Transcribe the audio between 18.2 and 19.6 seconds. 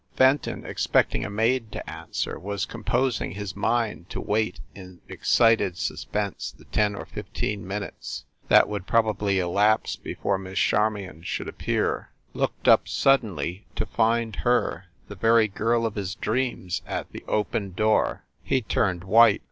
He turned white.